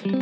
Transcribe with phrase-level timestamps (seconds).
[0.00, 0.14] Hello,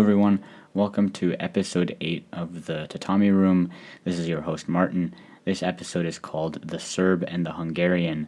[0.00, 0.42] everyone.
[0.74, 3.70] Welcome to episode 8 of the Tatami Room.
[4.02, 5.14] This is your host, Martin.
[5.44, 8.26] This episode is called The Serb and the Hungarian.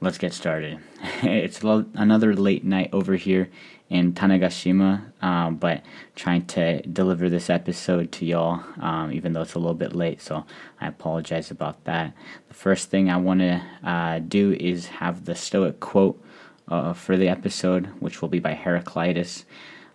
[0.00, 0.80] Let's get started.
[1.22, 3.48] it's another late night over here
[3.88, 5.82] in Tanegashima, um, but
[6.16, 10.20] trying to deliver this episode to y'all, um, even though it's a little bit late,
[10.20, 10.44] so
[10.80, 12.12] I apologize about that.
[12.48, 16.20] The first thing I want to uh, do is have the Stoic quote
[16.68, 19.44] uh, for the episode, which will be by Heraclitus.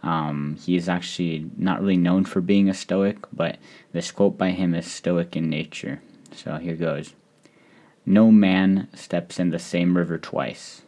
[0.01, 3.57] Um, he is actually not really known for being a Stoic, but
[3.91, 6.01] this quote by him is Stoic in nature.
[6.31, 7.13] So here goes
[8.05, 10.83] No man steps in the same river twice,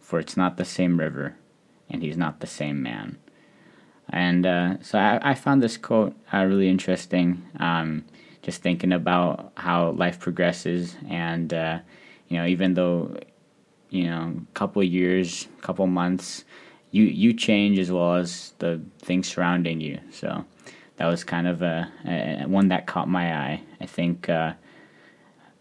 [0.00, 1.36] for it's not the same river,
[1.90, 3.18] and he's not the same man.
[4.08, 7.42] And uh, so I, I, found this quote uh, really interesting.
[7.58, 8.04] Um,
[8.42, 11.78] just thinking about how life progresses, and uh,
[12.28, 13.16] you know, even though
[13.92, 16.44] you know, a couple years, couple months,
[16.90, 19.98] you you change as well as the things surrounding you.
[20.10, 20.44] So
[20.96, 23.62] that was kind of a, a one that caught my eye.
[23.80, 24.54] I think uh,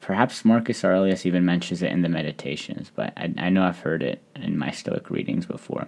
[0.02, 4.04] perhaps Marcus Aurelius even mentions it in the Meditations, but I, I know I've heard
[4.04, 5.88] it in my Stoic readings before.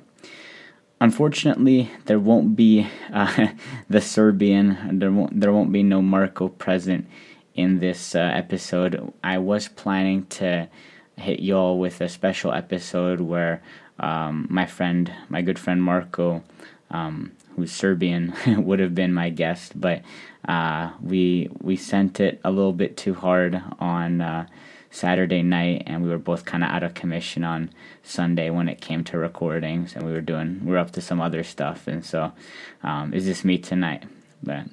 [1.01, 3.47] Unfortunately, there won't be uh,
[3.89, 4.99] the Serbian.
[4.99, 7.07] There won't there won't be no Marko present
[7.55, 9.11] in this uh, episode.
[9.23, 10.69] I was planning to
[11.17, 13.61] hit y'all with a special episode where
[13.99, 16.43] um, my friend, my good friend Marko,
[16.89, 20.01] um, who's Serbian, would have been my guest, but
[20.47, 24.47] uh, we we sent it a little bit too hard on uh,
[24.91, 27.71] Saturday night, and we were both kind of out of commission on
[28.03, 31.21] Sunday when it came to recordings, and we were doing we are up to some
[31.21, 32.31] other stuff, and so
[32.83, 34.03] um, it's just me tonight.
[34.41, 34.65] But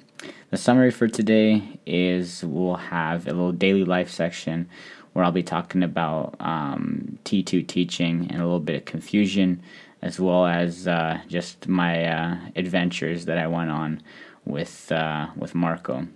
[0.49, 4.69] the summary for today is we'll have a little daily life section
[5.13, 9.61] where I'll be talking about um, T2 teaching and a little bit of confusion,
[10.01, 14.01] as well as uh, just my uh, adventures that I went on
[14.45, 16.07] with uh, with Marko.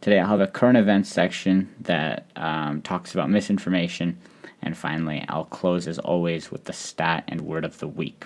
[0.00, 4.18] Today I'll have a current events section that um, talks about misinformation,
[4.62, 8.24] and finally I'll close as always with the stat and word of the week.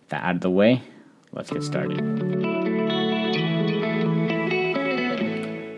[0.00, 0.82] With that out of the way,
[1.32, 2.00] let's get started.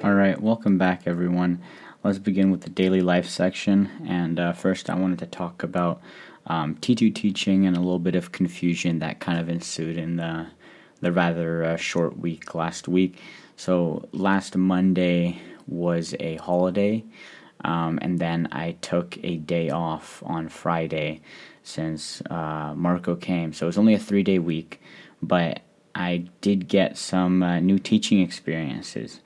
[0.03, 1.62] All right, welcome back, everyone
[2.04, 3.91] let's begin with the daily life section.
[4.06, 6.00] And uh, first, I wanted to talk about
[6.48, 10.47] um, T2 teaching and a little bit of confusion that kind of ensued in the,
[11.00, 13.20] the rather uh, short week last week.
[13.56, 17.04] So, last Monday was a holiday,
[17.64, 21.20] um, and then I took a day off on Friday
[21.62, 23.53] since uh, Marko came.
[23.53, 24.81] So, it was only a three day week,
[25.22, 25.60] but
[25.94, 29.20] I did get some uh, new teaching experiences.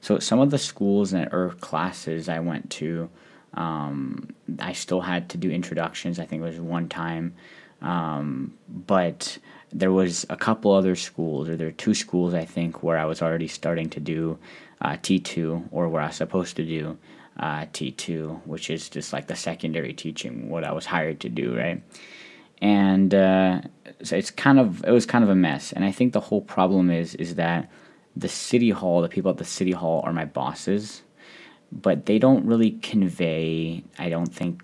[0.00, 3.10] So some of the schools and or classes I went to,
[3.56, 6.18] um, I still had to do introductions.
[6.18, 7.34] I think it was one time,
[7.82, 9.38] um, but
[9.72, 13.04] there was a couple other schools, or there are two schools I think where I
[13.04, 14.38] was already starting to do
[14.80, 16.98] uh, T two, or where I was supposed to do
[17.40, 21.28] uh, T two, which is just like the secondary teaching, what I was hired to
[21.28, 21.82] do, right?
[22.62, 23.62] And uh,
[24.02, 26.42] so it's kind of it was kind of a mess, and I think the whole
[26.42, 27.70] problem is is that
[28.14, 31.02] the city hall, the people at the city hall are my bosses,
[31.72, 34.62] but they don't really convey, I don't think,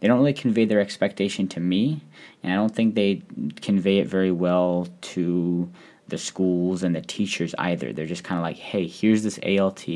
[0.00, 2.02] they don't really convey their expectation to me,
[2.42, 3.22] and I don't think they
[3.60, 5.70] convey it very well to
[6.08, 7.92] the schools and the teachers either.
[7.92, 9.86] They're just kind of like, hey, here's this ALT,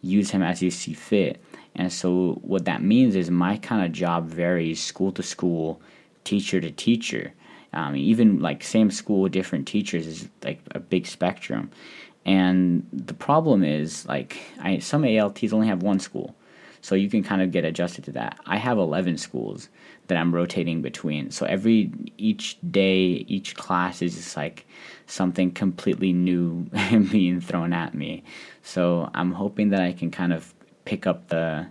[0.00, 1.42] use him as you see fit.
[1.74, 5.80] And so what that means is my kind of job varies school to school,
[6.24, 7.32] teacher to teacher.
[7.72, 11.70] Um, even like same school, different teachers is like a big spectrum.
[12.28, 16.36] And the problem is, like, I, some ALTs only have one school.
[16.82, 18.38] So you can kind of get adjusted to that.
[18.44, 19.70] I have 11 schools
[20.08, 21.30] that I'm rotating between.
[21.30, 24.66] So every, each day, each class is just like
[25.06, 26.64] something completely new
[27.10, 28.24] being thrown at me.
[28.62, 30.52] So I'm hoping that I can kind of
[30.84, 31.66] pick up the,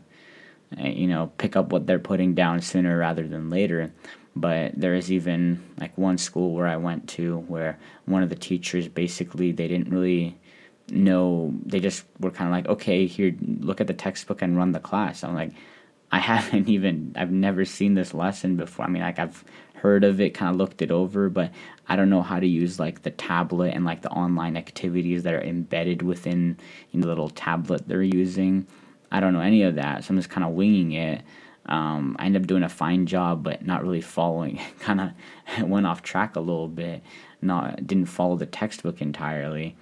[0.76, 3.94] eh, you know, pick up what they're putting down sooner rather than later.
[4.36, 8.36] But there is even like one school where I went to where one of the
[8.36, 10.36] teachers basically they didn't really
[10.90, 14.72] no, they just were kind of like, okay, here, look at the textbook and run
[14.72, 15.24] the class.
[15.24, 15.52] I'm like,
[16.12, 18.86] I haven't even, I've never seen this lesson before.
[18.86, 19.44] I mean, like, I've
[19.76, 21.52] heard of it, kind of looked it over, but
[21.88, 25.34] I don't know how to use like the tablet and like the online activities that
[25.34, 26.58] are embedded within
[26.92, 28.68] you know, the little tablet they're using.
[29.12, 31.22] I don't know any of that, so I'm just kind of winging it.
[31.68, 34.60] Um, I ended up doing a fine job, but not really following.
[34.80, 37.04] kind of went off track a little bit.
[37.42, 39.76] Not didn't follow the textbook entirely.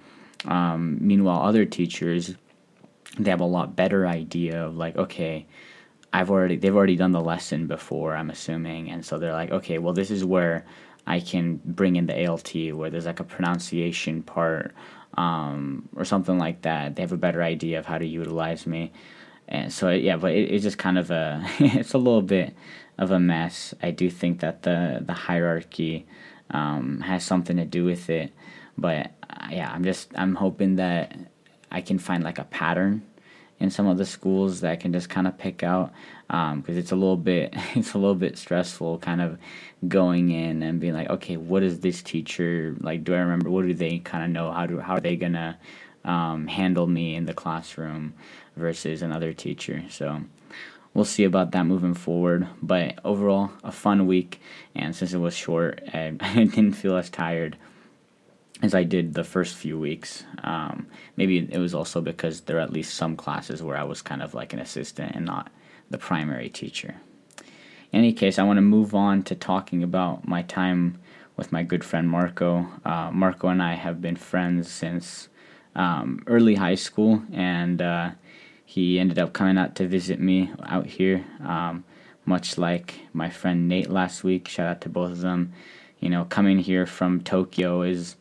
[0.46, 2.34] Um, meanwhile, other teachers,
[3.18, 5.46] they have a lot better idea of like, okay,
[6.12, 9.78] I've already they've already done the lesson before, I'm assuming, and so they're like, okay,
[9.78, 10.64] well this is where
[11.06, 14.74] I can bring in the ALT where there's like a pronunciation part
[15.16, 16.96] um, or something like that.
[16.96, 18.92] They have a better idea of how to utilize me.
[19.48, 22.54] And so yeah, but it, it's just kind of a it's a little bit
[22.98, 23.74] of a mess.
[23.82, 26.06] I do think that the the hierarchy
[26.50, 28.32] um, has something to do with it,
[28.76, 29.10] but
[29.50, 31.16] yeah, I'm just I'm hoping that
[31.70, 33.02] I can find like a pattern
[33.58, 35.92] in some of the schools that I can just kind of pick out
[36.28, 39.38] because um, it's a little bit it's a little bit stressful kind of
[39.88, 43.66] going in and being like okay what is this teacher like do I remember what
[43.66, 44.50] do they kind of know?
[44.52, 45.58] How do how are they gonna
[46.04, 48.14] um, handle me in the classroom
[48.56, 49.84] versus another teacher?
[49.90, 50.22] So
[50.94, 52.46] we'll see about that moving forward.
[52.62, 54.40] But overall a fun week
[54.74, 57.56] and since it was short I, I didn't feel as tired
[58.62, 60.24] as I did the first few weeks.
[60.42, 60.86] Um,
[61.16, 64.22] maybe it was also because there are at least some classes where I was kind
[64.22, 65.50] of like an assistant and not
[65.90, 66.96] the primary teacher.
[67.92, 70.98] In any case, I want to move on to talking about my time
[71.36, 72.66] with my good friend Marko.
[72.84, 75.28] Uh, Marko and I have been friends since
[75.74, 78.10] um, early high school, and uh,
[78.64, 81.84] he ended up coming out to visit me out here, um,
[82.24, 84.48] much like my friend Nate last week.
[84.48, 85.52] Shout out to both of them.
[86.00, 88.16] You know, coming here from Tokyo is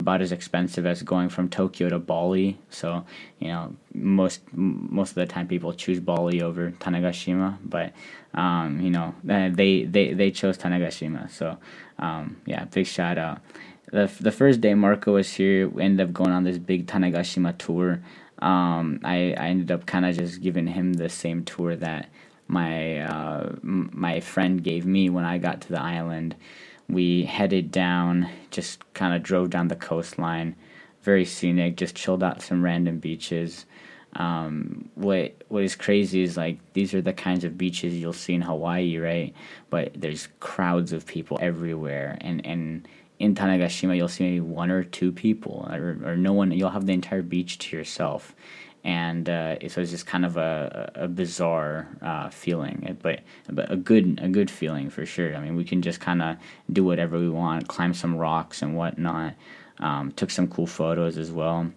[0.00, 2.58] about as expensive as going from Tokyo to Bali.
[2.70, 3.04] So
[3.38, 7.92] you know most most of the time people choose Bali over Tanegashima, but
[8.34, 11.30] um, you know they they they chose Tanegashima.
[11.30, 11.58] So
[11.98, 13.40] um, yeah, big shout out.
[13.92, 17.58] The the first day Marko was here, we ended up going on this big Tanegashima
[17.58, 18.02] tour.
[18.40, 22.08] Um, I I ended up kind of just giving him the same tour that
[22.48, 26.34] my uh, my friend gave me when I got to the island
[26.92, 30.56] we headed down, just kind of drove down the coastline,
[31.02, 33.66] very scenic, just chilled out some random beaches.
[34.16, 38.34] Um, what what is crazy is like these are the kinds of beaches you'll see
[38.34, 39.32] in Hawaii, right?
[39.70, 42.88] But there's crowds of people everywhere, and and
[43.20, 46.50] in Tanegashima you'll see maybe one or two people, or, or no one.
[46.50, 48.34] You'll have the entire beach to yourself,
[48.82, 53.76] and uh, so it's just kind of a, a bizarre uh, feeling, but but a
[53.76, 55.34] good a good feeling for sure.
[55.36, 56.36] I mean, we can just kind of
[56.72, 59.34] do whatever we want, climb some rocks and whatnot.
[59.78, 61.70] Um, took some cool photos as well.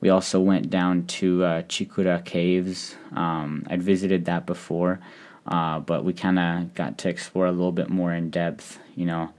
[0.00, 2.96] We also went down to uh, Chikura Caves.
[3.14, 5.00] Um, I'd visited that before,
[5.46, 8.78] uh, but we kind of got to explore a little bit more in depth.
[8.94, 9.30] You know,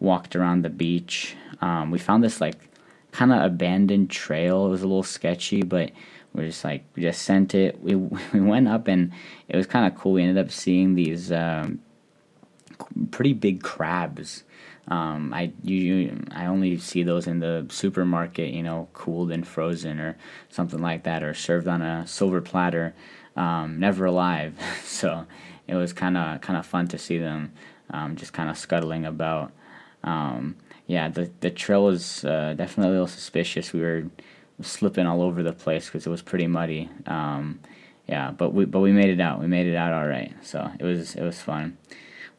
[0.00, 1.34] walked around the beach.
[1.62, 2.56] Um, we found this like
[3.12, 4.66] kind of abandoned trail.
[4.66, 5.92] It was a little sketchy, but
[6.34, 7.82] we're just like we just sent it.
[7.82, 7.94] We
[8.32, 9.12] we went up and
[9.48, 10.12] it was kind of cool.
[10.12, 11.80] We ended up seeing these um,
[13.10, 14.44] pretty big crabs.
[14.88, 20.00] Um, I you I only see those in the supermarket, you know, cooled and frozen
[20.00, 20.16] or
[20.50, 22.94] something like that, or served on a silver platter,
[23.36, 24.54] um, never alive.
[24.84, 25.26] so
[25.68, 27.52] it was kind of kind of fun to see them,
[27.90, 29.52] um, just kind of scuttling about.
[30.02, 30.56] Um,
[30.88, 33.72] yeah, the the trail was uh, definitely a little suspicious.
[33.72, 34.04] We were
[34.62, 36.88] slipping all over the place because it was pretty muddy.
[37.06, 37.60] Um,
[38.08, 39.40] yeah, but we but we made it out.
[39.40, 40.32] We made it out all right.
[40.42, 41.78] So it was it was fun.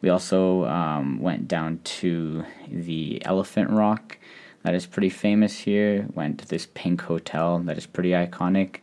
[0.02, 4.18] We also um, went down to the Elephant Rock,
[4.64, 6.08] that is pretty famous here.
[6.14, 8.78] Went to this pink hotel that is pretty iconic.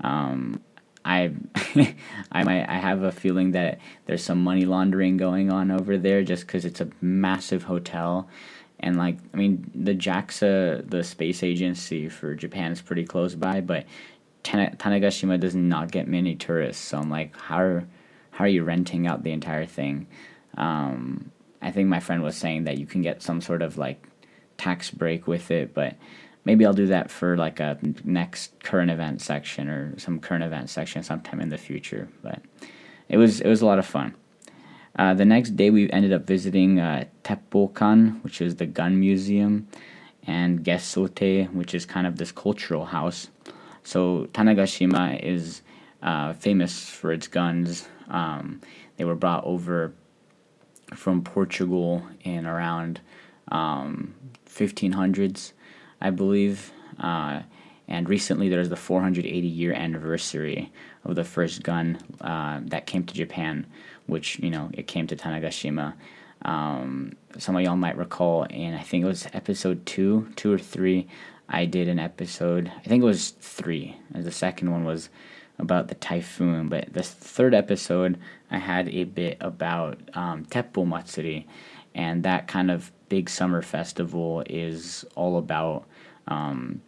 [0.00, 0.60] Um,
[1.04, 1.32] I
[2.32, 6.22] I might I have a feeling that there's some money laundering going on over there
[6.22, 8.28] just because it's a massive hotel
[8.80, 13.60] and like I mean the JAXA, the space agency for Japan, is pretty close by,
[13.60, 13.86] but
[14.44, 16.84] Tanegashima does not get many tourists.
[16.84, 17.88] So I'm like, how are
[18.30, 20.06] how are you renting out the entire thing?
[20.56, 24.06] Um, I think my friend was saying that you can get some sort of like
[24.56, 25.96] tax break with it, but
[26.44, 30.70] maybe I'll do that for like a next current event section or some current event
[30.70, 32.08] section sometime in the future.
[32.22, 32.40] But
[33.08, 34.14] it was it was a lot of fun.
[34.98, 37.04] Uh, the next day, we ended up visiting uh,
[38.22, 39.68] which is the gun museum,
[40.26, 43.28] and Gesote, which is kind of this cultural house.
[43.84, 45.62] So Tanegashima is
[46.02, 47.88] uh, famous for its guns.
[48.08, 48.60] Um,
[48.96, 49.92] they were brought over
[50.94, 53.00] from Portugal in around
[53.48, 54.14] um,
[54.48, 55.52] 1500s,
[56.00, 56.72] I believe.
[56.98, 57.42] Uh,
[57.88, 60.72] and recently, there's the 480 year anniversary
[61.06, 63.66] of the first gun uh, that came to Japan,
[64.06, 65.94] which you know it came to Tanegashima.
[66.42, 70.58] Um, some of y'all might recall and I think it was episode two, two or
[70.58, 71.08] three.
[71.48, 72.70] I did an episode.
[72.76, 73.96] I think it was three.
[74.10, 75.08] The second one was
[75.58, 78.18] about the typhoon, but the third episode
[78.50, 81.46] I had a bit about um, Teppo Matsuri,
[81.94, 85.86] and that kind of big summer festival is all about,
[86.28, 86.82] um,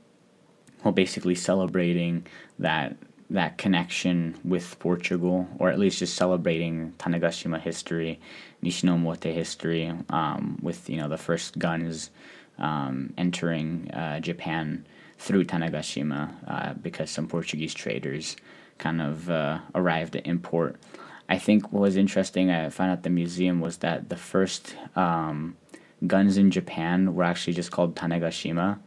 [0.85, 2.27] well, basically celebrating
[2.59, 2.97] that
[3.31, 8.21] that connection with Portugal, or at least just celebrating Tanegashima history,
[8.63, 12.11] Nishinomote history, um, with you know the first guns
[12.59, 14.87] um, entering uh, Japan
[15.19, 18.37] through Tanegashima uh, because some Portuguese traders
[18.79, 20.77] kind of uh, arrived at import.
[21.29, 25.57] I think what was interesting, I found out the museum was that the first um,
[26.07, 28.79] guns in Japan were actually just called Tanegashima,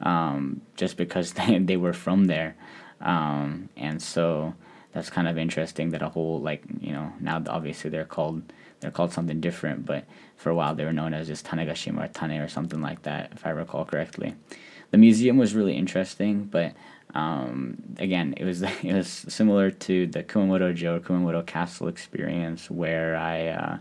[0.00, 2.54] um, just because they, they were from there.
[3.00, 4.54] Um, and so
[4.92, 8.42] that's kind of interesting that a whole like you know now obviously they're called
[8.80, 10.04] they're called something different, but
[10.36, 13.32] for a while they were known as just Tanegashima or Tane or something like that,
[13.32, 14.34] if I recall correctly.
[14.90, 16.74] The museum was really interesting, but
[17.14, 23.16] um, again, it was it was similar to the Kumamoto-jo or Kumamoto Castle experience, where
[23.16, 23.78] I uh,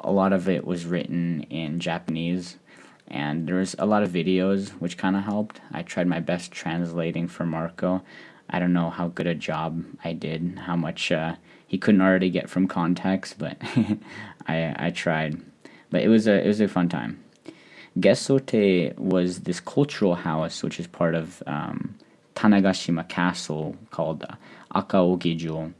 [0.00, 2.56] a lot of it was written in Japanese,
[3.08, 5.60] and there was a lot of videos, which kind of helped.
[5.72, 8.02] I tried my best translating for Marko.
[8.50, 11.36] I don't know how good a job I did, how much uh,
[11.66, 13.56] he couldn't already get from context, but
[14.46, 15.40] I I tried.
[15.90, 17.22] But it was a it was a fun time.
[17.98, 21.96] Gesote was this cultural house, which is part of um,
[22.36, 24.24] Tanegashima Castle called
[24.74, 25.72] Akaogijo.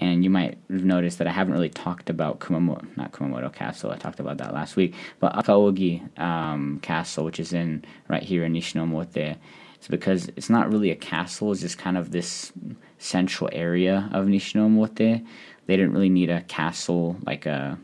[0.00, 3.90] And you might have noticed that I haven't really talked about Kumamoto, not Kumamoto Castle.
[3.90, 8.44] I talked about that last week, but Akaogi um, Castle, which is in right here
[8.44, 9.36] in Nishinomote.
[9.74, 12.52] It's because it's not really a castle; it's just kind of this
[12.98, 15.26] central area of Nishinomote.
[15.66, 17.78] They didn't really need a castle like a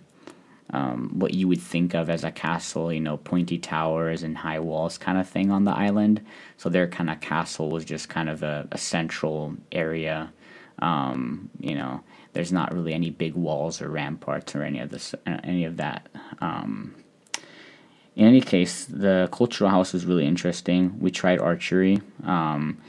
[0.71, 4.59] um, what you would think of as a castle, you know, pointy towers and high
[4.59, 6.21] walls kind of thing on the island.
[6.57, 10.33] So their kind of castle was just kind of a, a central area.
[10.81, 12.03] Um, you know,
[12.33, 16.09] there's not really any big walls or ramparts or any of this, any of that.
[16.41, 16.95] Um,
[18.17, 20.99] in any case, the cultural house was really interesting.
[21.01, 22.01] We tried archery.
[22.25, 22.81] Um,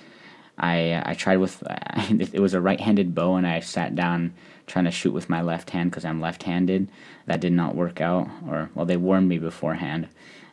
[0.58, 1.64] I I tried with
[2.10, 4.34] it was a right-handed bow, and I sat down
[4.68, 6.90] trying to shoot with my left hand because I'm left-handed.
[7.26, 10.08] That did not work out, or well, they warned me beforehand.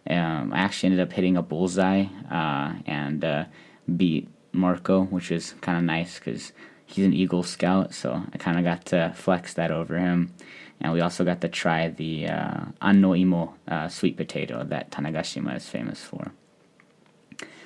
[0.08, 3.44] Um, I actually ended up hitting a bullseye uh, and uh,
[3.96, 6.52] beat Marko, which is kind of nice because
[6.92, 10.34] he's an Eagle Scout, so I kind of got to flex that over him.
[10.80, 15.56] And we also got to try the uh, anno imo uh, sweet potato that Tanegashima
[15.56, 16.32] is famous for.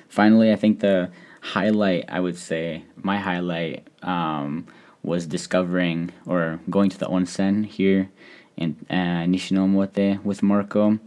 [0.07, 1.09] Finally, I think the
[1.41, 4.67] highlight, I would say, my highlight um,
[5.03, 8.09] was discovering or going to the onsen here
[8.55, 10.99] in uh, Nishinomote with Marko.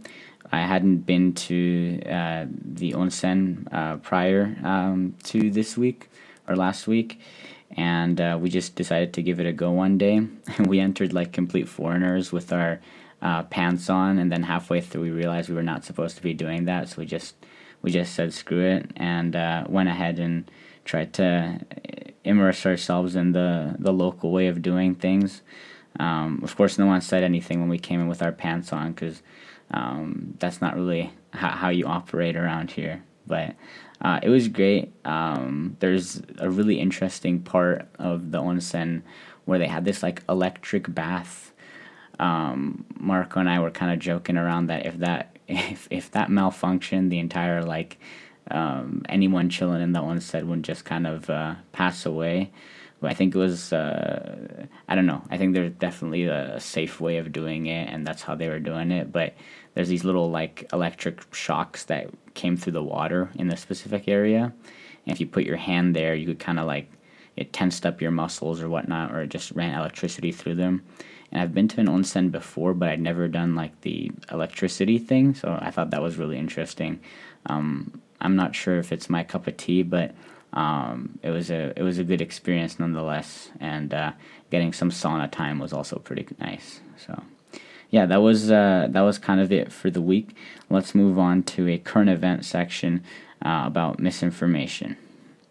[0.51, 6.09] I hadn't been to uh, the onsen uh, prior um, to this week
[6.47, 7.21] or last week,
[7.77, 10.27] and uh, we just decided to give it a go one day.
[10.59, 12.79] we entered like complete foreigners with our
[13.21, 16.33] uh, pants on, and then halfway through we realized we were not supposed to be
[16.33, 17.35] doing that, so we just
[17.81, 20.49] we just said screw it and uh, went ahead and
[20.85, 21.59] tried to
[22.23, 25.41] immerse ourselves in the, the local way of doing things.
[25.99, 28.93] Um, of course, no one said anything when we came in with our pants on
[28.93, 29.21] because
[29.71, 33.03] um, that's not really how, how you operate around here.
[33.27, 33.55] But
[34.01, 34.91] uh, it was great.
[35.05, 39.03] Um, there's a really interesting part of the onsen
[39.45, 41.53] where they had this like electric bath.
[42.19, 46.29] Um, Marko and I were kind of joking around that if that if if that
[46.29, 47.99] malfunctioned, the entire like
[48.49, 52.51] um, anyone chilling in the onsen would just kind of uh, pass away.
[53.09, 55.23] I think it was uh, I don't know.
[55.29, 58.59] I think there's definitely a safe way of doing it, and that's how they were
[58.59, 59.11] doing it.
[59.11, 59.33] But
[59.73, 64.53] there's these little like electric shocks that came through the water in the specific area,
[65.05, 66.91] and if you put your hand there, you could kind of like
[67.35, 70.83] it tensed up your muscles or whatnot, or it just ran electricity through them.
[71.31, 75.33] And I've been to an onsen before, but I'd never done like the electricity thing,
[75.33, 76.99] so I thought that was really interesting.
[77.45, 80.13] Um, I'm not sure if it's my cup of tea, but
[80.53, 84.11] um, it was a it was a good experience nonetheless, and uh,
[84.49, 86.81] getting some sauna time was also pretty nice.
[86.97, 87.23] So,
[87.89, 90.35] yeah, that was uh, that was kind of it for the week.
[90.69, 93.03] Let's move on to a current event section
[93.43, 94.97] uh, about misinformation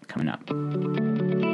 [0.06, 1.49] coming up.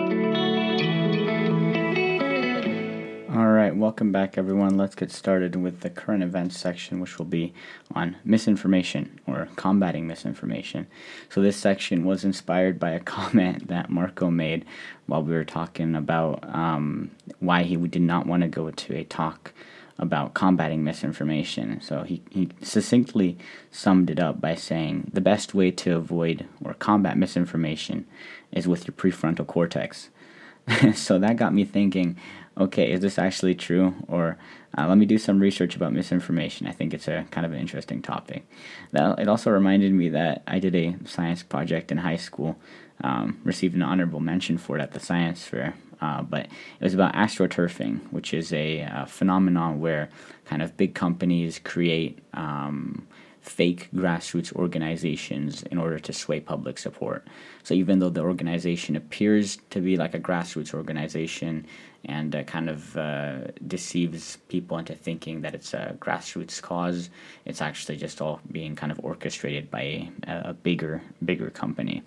[3.56, 4.76] All right, welcome back, everyone.
[4.76, 7.54] Let's get started with the current events section, which will be
[7.94, 10.86] on misinformation or combating misinformation.
[11.30, 14.66] So, this section was inspired by a comment that Marko made
[15.06, 17.10] while we were talking about um,
[17.40, 19.54] why he did not want to go to a talk
[19.98, 21.80] about combating misinformation.
[21.80, 23.38] So, he, he succinctly
[23.70, 28.06] summed it up by saying the best way to avoid or combat misinformation
[28.52, 30.10] is with your prefrontal cortex.
[30.94, 32.18] so, that got me thinking
[32.58, 33.94] okay, is this actually true?
[34.08, 34.38] Or
[34.76, 36.66] uh, let me do some research about misinformation.
[36.66, 38.46] I think it's a kind of an interesting topic.
[38.92, 42.56] That, it also reminded me that I did a science project in high school,
[43.02, 45.75] um, received an honorable mention for it at the science fair.
[46.00, 50.10] Uh, but it was about astroturfing, which is a, a, phenomenon where
[50.44, 53.06] kind of big companies create um,
[53.48, 57.26] fake grassroots organizations in order to sway public support.
[57.62, 61.66] So even though the organization appears to be like a grassroots organization
[62.04, 67.08] and uh, kind of uh, deceives people into thinking that it's a grassroots cause,
[67.44, 72.02] it's actually just all being kind of orchestrated by a, a bigger bigger company.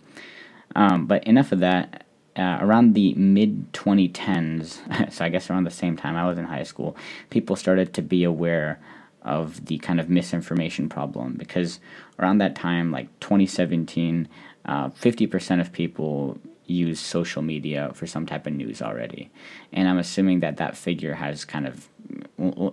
[0.75, 2.05] Um, but enough of that.
[2.35, 6.45] Uh, around the mid 2010s, so I guess around the same time I was in
[6.45, 6.95] high school,
[7.31, 8.79] people started to be aware
[9.23, 11.79] of the kind of misinformation problem because
[12.19, 14.27] around that time, like 2017,
[14.65, 19.31] uh, 50% of people use social media for some type of news already.
[19.73, 21.89] And I'm assuming that that figure has kind of,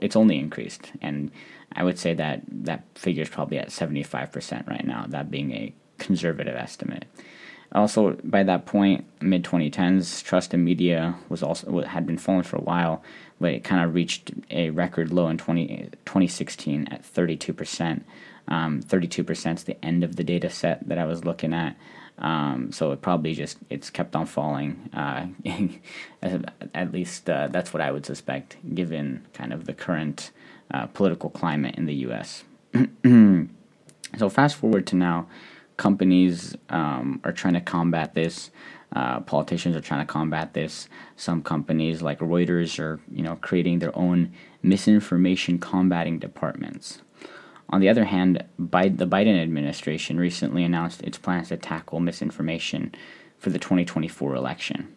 [0.03, 0.93] it's only increased.
[1.01, 1.31] And
[1.73, 5.73] I would say that that figure is probably at 75% right now, that being a
[5.99, 7.07] conservative estimate.
[7.73, 12.57] Also, by that point, mid 2010s, trust in media was also had been falling for
[12.57, 13.03] a while,
[13.41, 18.03] but it kind of reached a record low in 20, 2016 at 32%.
[18.49, 21.77] Um, 32% is the end of the data set that I was looking at.
[22.19, 24.89] Um, so it probably just it's kept on falling.
[24.95, 25.27] Uh,
[26.75, 30.31] at least uh, that's what I would suspect, given kind of the current
[30.73, 32.45] uh, political climate in the U.S.
[33.05, 35.27] so fast forward to now,
[35.77, 38.51] companies um, are trying to combat this.
[38.95, 40.89] Uh, politicians are trying to combat this.
[41.17, 47.03] Some companies, like Reuters, are you know creating their own misinformation combating departments.
[47.69, 52.95] On the other hand, the Biden administration recently announced its plans to tackle misinformation
[53.39, 54.95] for the 2024 election.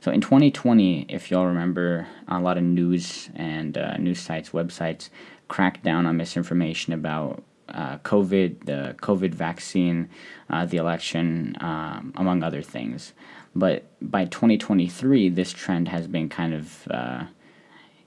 [0.00, 5.10] So in 2020, if y'all remember, a lot of news and uh, news sites, websites
[5.48, 10.08] cracked down on misinformation about uh, COVID, the COVID vaccine,
[10.50, 13.12] uh, the election, um, among other things.
[13.54, 17.24] But by 2023, this trend has been kind of uh,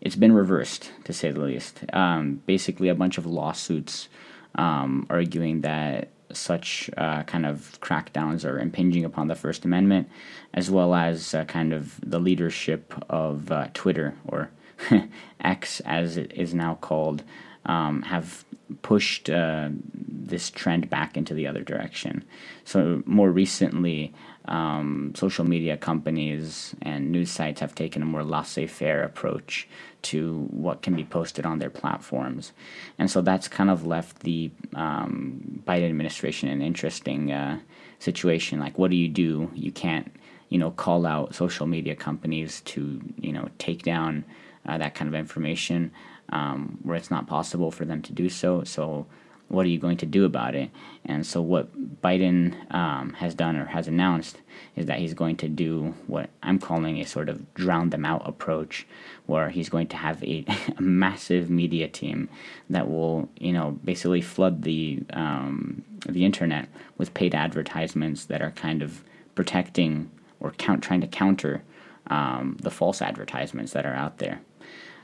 [0.01, 1.83] it's been reversed to say the least.
[1.93, 4.09] Um, basically, a bunch of lawsuits
[4.55, 10.09] um, arguing that such uh, kind of crackdowns are impinging upon the First Amendment,
[10.53, 14.49] as well as uh, kind of the leadership of Twitter or
[15.41, 17.23] X, as it is now called,
[17.65, 18.45] um, have
[18.81, 22.23] pushed uh, this trend back into the other direction.
[22.63, 24.13] So, more recently,
[24.45, 29.67] um, social media companies and news sites have taken a more laissez faire approach
[30.03, 32.53] to what can be posted on their platforms.
[32.97, 37.59] And so that's kind of left the um, Biden administration in an interesting uh,
[37.99, 38.59] situation.
[38.59, 39.51] Like, what do you do?
[39.53, 40.11] You can't,
[40.49, 44.25] you know, call out social media companies to, you know, take down
[44.65, 45.91] uh, that kind of information
[46.31, 48.63] um, where it's not possible for them to do so.
[48.63, 49.05] So,
[49.47, 50.71] what are you going to do about it?
[51.03, 54.37] And so, what Biden um, has done or has announced
[54.75, 58.21] is that he's going to do what I'm calling a sort of drown them out
[58.25, 58.87] approach,
[59.25, 60.45] where he's going to have a,
[60.77, 62.29] a massive media team
[62.69, 66.67] that will, you know, basically flood the um, the internet
[66.97, 69.03] with paid advertisements that are kind of
[69.35, 71.61] protecting or count trying to counter
[72.07, 74.41] um, the false advertisements that are out there.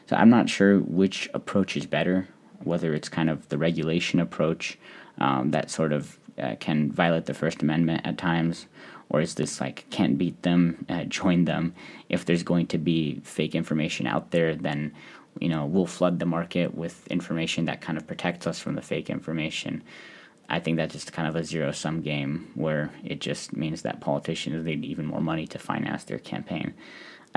[0.07, 2.27] So I'm not sure which approach is better,
[2.63, 4.77] whether it's kind of the regulation approach
[5.19, 8.67] um, that sort of uh, can violate the First Amendment at times,
[9.09, 11.73] or is this like can't beat them, uh, join them?
[12.09, 14.93] If there's going to be fake information out there, then
[15.39, 18.81] you know we'll flood the market with information that kind of protects us from the
[18.81, 19.83] fake information.
[20.49, 23.99] I think that's just kind of a zero sum game where it just means that
[23.99, 26.73] politicians need even more money to finance their campaign.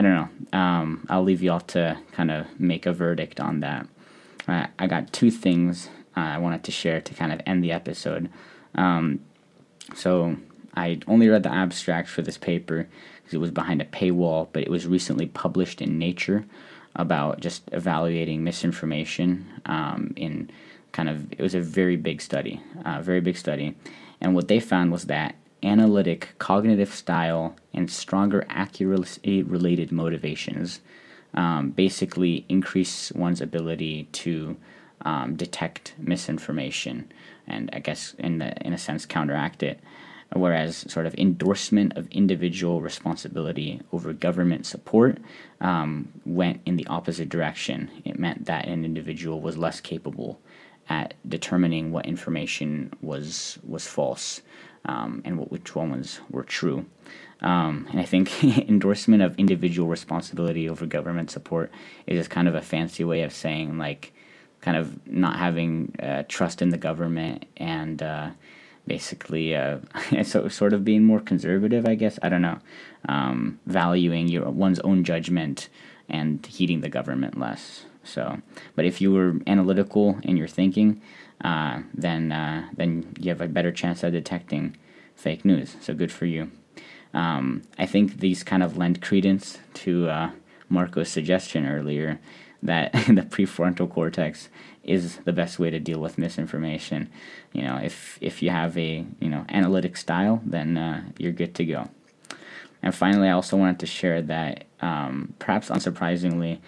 [0.01, 0.59] I don't know.
[0.59, 3.87] Um, I'll leave y'all to kind of make a verdict on that.
[4.49, 7.73] Uh, I got two things uh, I wanted to share to kind of end the
[7.73, 8.31] episode.
[8.77, 9.21] Um,
[9.95, 10.37] so
[10.75, 14.63] I only read the abstract for this paper because it was behind a paywall, but
[14.63, 16.47] it was recently published in Nature
[16.97, 20.51] about just evaluating misinformation um, in
[20.93, 23.77] kind of it was a very big study, uh, very big study,
[24.19, 30.81] and what they found was that analytic cognitive style, and stronger accuracy related motivations
[31.35, 34.57] um, basically increase one's ability to
[35.03, 37.11] um, detect misinformation
[37.46, 39.81] and I guess in the, in a sense counteract it.
[40.33, 45.18] Whereas sort of endorsement of individual responsibility over government support
[45.61, 47.90] um, went in the opposite direction.
[48.05, 50.40] It meant that an individual was less capable
[50.88, 54.40] at determining what information was was false
[54.85, 56.87] um, and what, which ones were true.
[57.40, 61.71] Um, and I think endorsement of individual responsibility over government support
[62.07, 64.12] is just kind of a fancy way of saying like
[64.61, 68.31] kind of not having uh, trust in the government and uh,
[68.87, 69.79] basically uh,
[70.23, 72.19] so sort of being more conservative, I guess.
[72.23, 72.59] I don't know,
[73.09, 75.69] um, valuing your one's own judgment
[76.09, 77.87] and heeding the government less.
[78.03, 78.40] So,
[78.75, 81.01] but if you were analytical in your thinking,
[81.42, 84.76] uh, then uh, then you have a better chance at detecting
[85.14, 85.76] fake news.
[85.81, 86.50] So good for you.
[87.12, 90.31] Um, I think these kind of lend credence to uh,
[90.70, 92.20] Marko's suggestion earlier
[92.62, 94.48] that the prefrontal cortex
[94.85, 97.11] is the best way to deal with misinformation.
[97.53, 101.55] You know, if if you have a you know analytic style, then uh, you're good
[101.57, 101.88] to go.
[102.83, 106.61] And finally, I also wanted to share that um, perhaps unsurprisingly,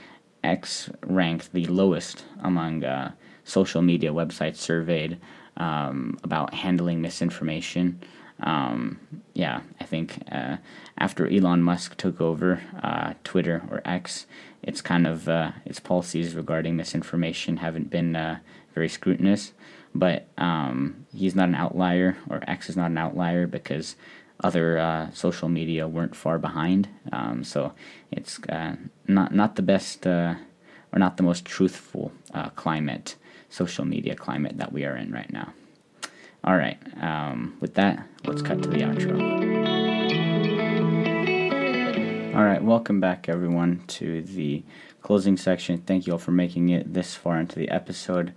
[0.44, 3.12] X ranked the lowest among uh,
[3.44, 5.18] social media websites surveyed
[5.56, 8.00] um, about handling misinformation.
[8.40, 8.98] Um,
[9.34, 10.56] yeah, I think uh,
[10.98, 14.26] after Elon Musk took over uh, Twitter or X,
[14.62, 18.38] it's kind of uh, its policies regarding misinformation haven't been uh,
[18.74, 19.52] very scrutinous.
[19.94, 23.94] But um, he's not an outlier, or X is not an outlier because
[24.40, 26.88] other uh, social media weren't far behind.
[27.12, 27.74] Um, so
[28.10, 28.76] it's uh,
[29.06, 30.38] not not the best or
[30.94, 32.10] not the most truthful
[32.56, 33.16] climate,
[33.52, 35.52] social media climate that we are in right now.
[36.42, 36.78] All right.
[37.00, 39.20] Um, with that, let's cut to the outro.
[42.34, 42.64] All right.
[42.64, 44.64] Welcome back, everyone, to the
[45.02, 45.82] closing section.
[45.82, 48.32] Thank you all for making it this far into the episode.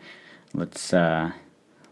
[0.53, 1.31] Let's uh,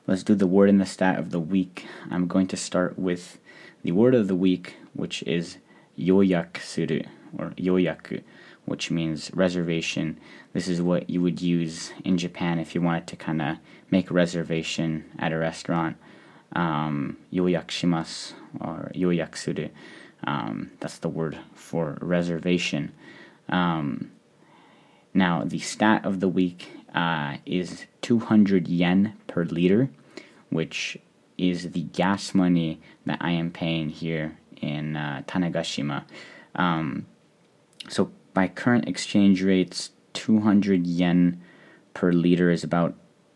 [0.06, 1.88] let's do the word and the stat of the week.
[2.12, 3.40] I'm going to start with
[3.84, 5.58] the word of the week, which is
[5.98, 7.08] yoyaku
[7.38, 8.22] or yoyaku,
[8.66, 10.20] which means reservation.
[10.54, 13.58] This is what you would use in Japan if you wanted to kind of
[13.92, 15.98] make a reservation at a restaurant.
[16.56, 19.72] Um, yoyakushimasu or yoyakusuru.
[20.26, 22.94] Um, that's the word for reservation.
[23.50, 24.12] Um,
[25.14, 29.90] now, the stat of the week uh, is 200 yen per liter,
[30.50, 30.98] which
[31.38, 36.06] is the gas money that I am paying here in uh, Tanegashima.
[36.56, 37.06] Um,
[37.90, 41.42] so, by current exchange rates, 200 yen
[41.94, 42.96] per liter is about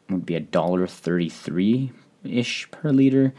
[0.10, 1.92] would be a dollar 33
[2.24, 3.34] ish per liter.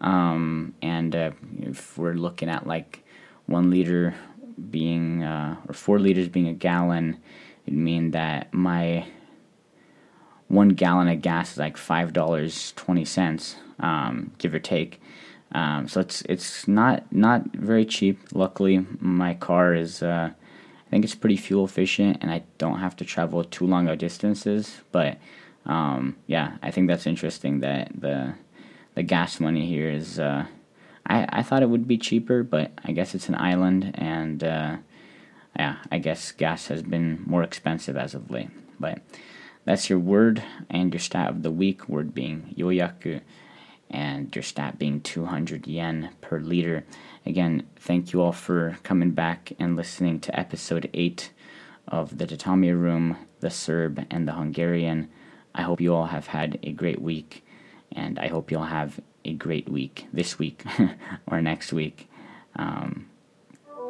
[0.00, 3.04] Um, and uh, if we're looking at like
[3.46, 4.14] one liter
[4.70, 7.18] being, uh, or four liters being a gallon,
[7.66, 9.06] it'd mean that my
[10.48, 15.00] one gallon of gas is like five dollars twenty cents, um, give or take.
[15.52, 18.20] Um, so it's it's not not very cheap.
[18.32, 20.30] Luckily, my car is uh,
[20.94, 24.80] think it's pretty fuel efficient, and I don't have to travel too long of distances.
[24.92, 25.18] But
[25.66, 28.34] um, yeah, I think that's interesting that the
[28.94, 30.20] the gas money here is.
[30.20, 30.46] Uh,
[31.04, 34.76] I I thought it would be cheaper, but I guess it's an island, and uh,
[35.56, 38.50] yeah, I guess gas has been more expensive as of late.
[38.78, 39.00] But
[39.64, 41.88] that's your word and your stat of the week.
[41.88, 43.20] Word being yoyaku,
[43.90, 46.84] and your stat being 200 yen per liter.
[47.26, 51.30] Again, thank you all for coming back and listening to episode 8
[51.88, 55.10] of the Tatami Room, the Serb, and the Hungarian.
[55.54, 57.44] I hope you all have had a great week,
[57.92, 60.64] and I hope you'll have a great week this week
[61.26, 62.08] or next week.
[62.56, 63.06] Um,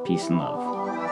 [0.05, 1.04] peace and love.